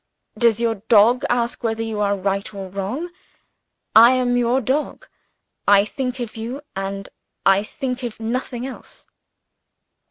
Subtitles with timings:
[0.35, 3.11] Does your dog ask whether you are right or wrong?
[3.95, 5.07] I am your dog.
[5.67, 7.07] I think of You, and
[7.45, 9.05] I think of nothing else."